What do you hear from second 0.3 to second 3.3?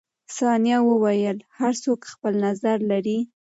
ثانیه وویل، هر څوک خپل نظر لري.